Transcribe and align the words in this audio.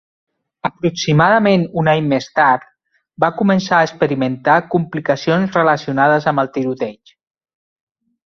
Aproximadament 0.67 1.65
un 1.81 1.89
any 1.93 2.07
més 2.13 2.29
tard, 2.39 2.63
va 3.25 3.29
començar 3.43 3.81
a 3.81 3.87
experimentar 3.89 4.57
complicacions 4.75 5.59
relacionades 5.61 6.27
amb 6.33 6.45
el 6.47 6.51
tiroteig. 6.57 7.15